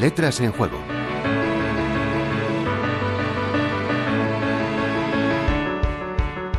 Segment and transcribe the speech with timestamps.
[0.00, 0.78] Letras en Juego.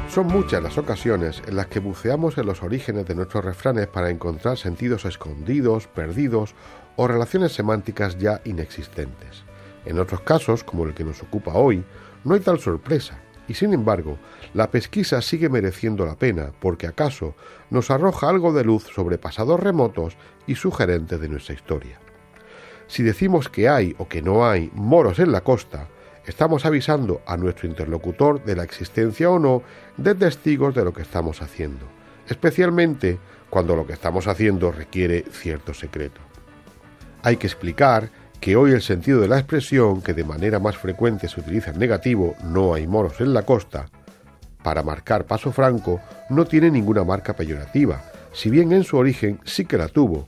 [0.07, 4.11] Son muchas las ocasiones en las que buceamos en los orígenes de nuestros refranes para
[4.11, 6.53] encontrar sentidos escondidos, perdidos
[6.97, 9.43] o relaciones semánticas ya inexistentes.
[9.85, 11.83] En otros casos, como el que nos ocupa hoy,
[12.23, 14.19] no hay tal sorpresa, y sin embargo,
[14.53, 17.33] la pesquisa sigue mereciendo la pena porque acaso
[17.71, 20.15] nos arroja algo de luz sobre pasados remotos
[20.45, 21.99] y sugerentes de nuestra historia.
[22.91, 25.87] Si decimos que hay o que no hay moros en la costa,
[26.25, 29.63] estamos avisando a nuestro interlocutor de la existencia o no
[29.95, 31.85] de testigos de lo que estamos haciendo,
[32.27, 33.17] especialmente
[33.49, 36.19] cuando lo que estamos haciendo requiere cierto secreto.
[37.23, 38.09] Hay que explicar
[38.41, 41.79] que hoy el sentido de la expresión, que de manera más frecuente se utiliza en
[41.79, 43.85] negativo, no hay moros en la costa,
[44.63, 49.63] para marcar paso franco, no tiene ninguna marca peyorativa, si bien en su origen sí
[49.63, 50.27] que la tuvo,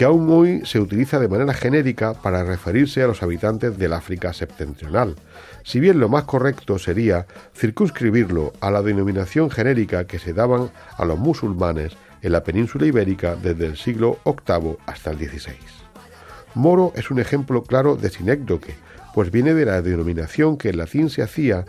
[0.00, 4.32] que aún hoy se utiliza de manera genérica para referirse a los habitantes del África
[4.32, 5.14] septentrional,
[5.62, 11.04] si bien lo más correcto sería circunscribirlo a la denominación genérica que se daban a
[11.04, 11.92] los musulmanes
[12.22, 15.52] en la península ibérica desde el siglo VIII hasta el XVI.
[16.54, 18.76] Moro es un ejemplo claro de sinécdoque,
[19.12, 21.66] pues viene de la denominación que en latín se hacía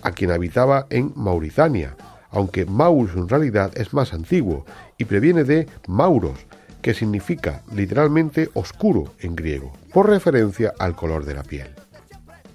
[0.00, 1.94] a quien habitaba en Mauritania,
[2.30, 4.64] aunque Maurus en realidad es más antiguo
[4.96, 6.46] y previene de Mauros,
[6.82, 11.68] que significa literalmente oscuro en griego, por referencia al color de la piel.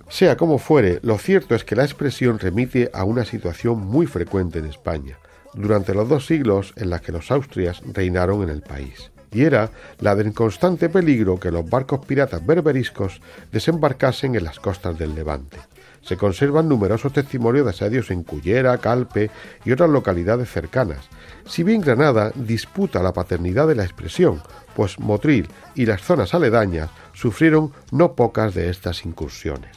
[0.09, 4.59] Sea como fuere, lo cierto es que la expresión remite a una situación muy frecuente
[4.59, 5.17] en España,
[5.53, 9.71] durante los dos siglos en las que los Austrias reinaron en el país, y era
[9.99, 13.21] la del constante peligro que los barcos piratas berberiscos
[13.51, 15.57] desembarcasen en las costas del Levante
[16.05, 19.31] se conservan numerosos testimonios de asedios en Cullera, Calpe
[19.65, 21.09] y otras localidades cercanas.
[21.47, 24.41] Si bien Granada disputa la paternidad de la expresión,
[24.75, 29.75] pues Motril y las zonas aledañas sufrieron no pocas de estas incursiones.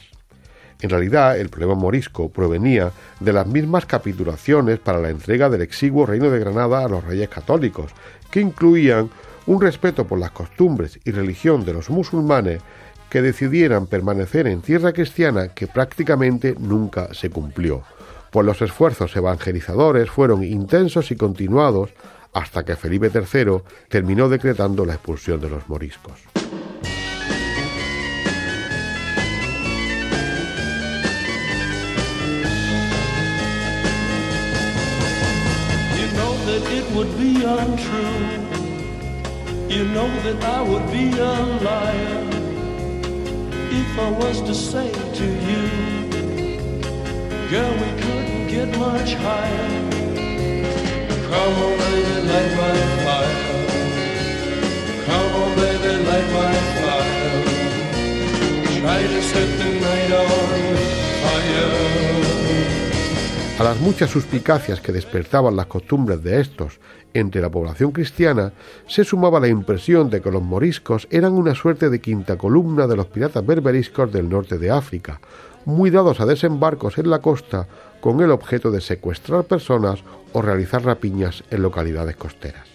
[0.81, 6.05] En realidad, el problema morisco provenía de las mismas capitulaciones para la entrega del exiguo
[6.05, 7.91] reino de Granada a los reyes católicos,
[8.29, 9.09] que incluían
[9.47, 12.61] un respeto por las costumbres y religión de los musulmanes
[13.09, 17.83] que decidieran permanecer en tierra cristiana que prácticamente nunca se cumplió,
[18.31, 21.91] pues los esfuerzos evangelizadores fueron intensos y continuados
[22.33, 26.19] hasta que Felipe III terminó decretando la expulsión de los moriscos.
[43.71, 45.63] If I was to say to you,
[47.49, 49.69] girl, we couldn't get much higher.
[51.29, 53.48] Come on, baby, light my fire.
[63.59, 66.79] A las muchas suspicacias que despertaban las costumbres de estos
[67.13, 68.53] entre la población cristiana,
[68.87, 72.95] se sumaba la impresión de que los moriscos eran una suerte de quinta columna de
[72.95, 75.19] los piratas berberiscos del norte de África,
[75.65, 77.67] muy dados a desembarcos en la costa
[77.99, 82.65] con el objeto de secuestrar personas o realizar rapiñas en localidades costeras.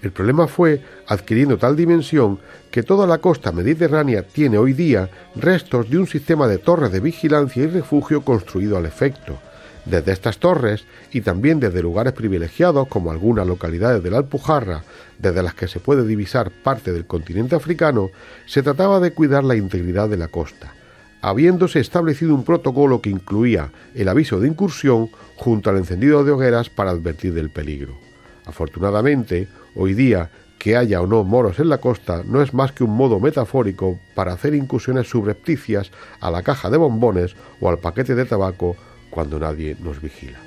[0.00, 2.38] El problema fue adquiriendo tal dimensión
[2.70, 7.00] que toda la costa mediterránea tiene hoy día restos de un sistema de torres de
[7.00, 9.38] vigilancia y refugio construido al efecto,
[9.86, 14.82] desde estas torres y también desde lugares privilegiados como algunas localidades de la Alpujarra,
[15.18, 18.10] desde las que se puede divisar parte del continente africano,
[18.46, 20.74] se trataba de cuidar la integridad de la costa,
[21.22, 26.68] habiéndose establecido un protocolo que incluía el aviso de incursión junto al encendido de hogueras
[26.68, 27.96] para advertir del peligro.
[28.44, 32.82] Afortunadamente, hoy día, que haya o no moros en la costa no es más que
[32.82, 38.14] un modo metafórico para hacer incursiones subrepticias a la caja de bombones o al paquete
[38.14, 38.76] de tabaco
[39.10, 40.38] cuando nadie nos vigila.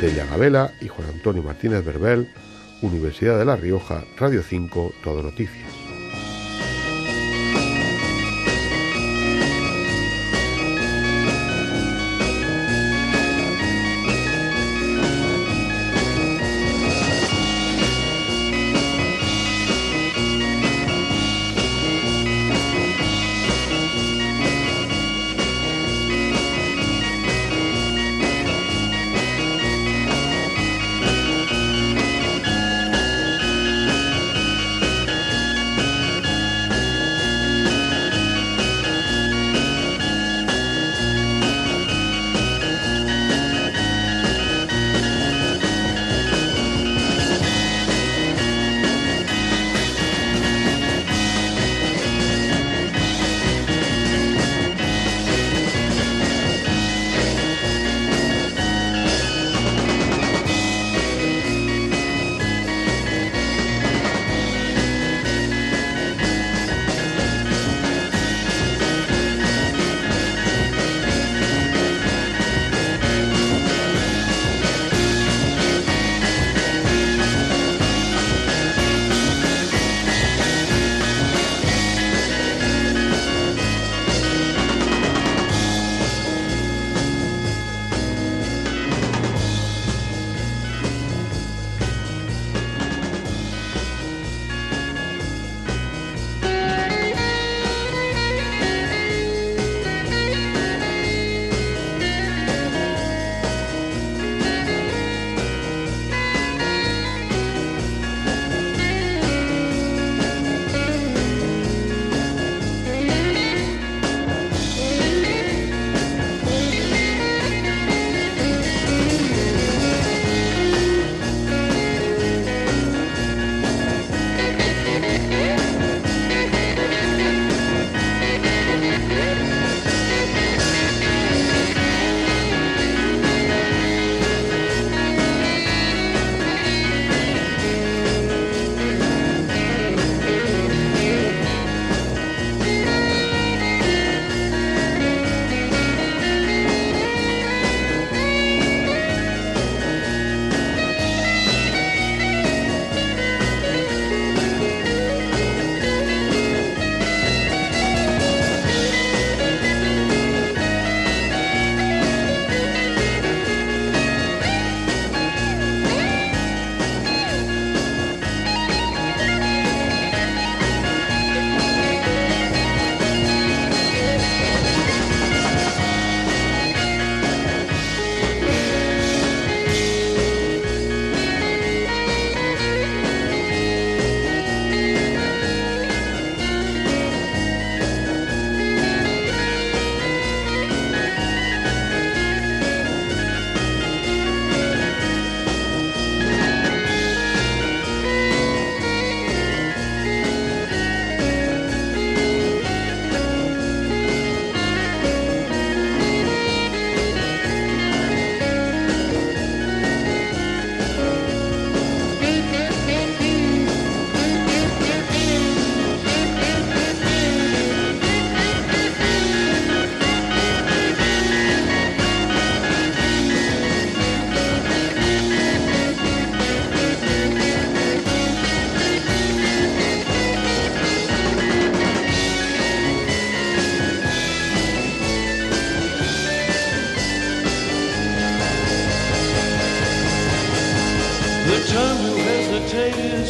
[0.00, 2.28] Delia Gabela y Juan Antonio Martínez Berbel,
[2.82, 5.75] Universidad de La Rioja, Radio 5, Todo Noticias.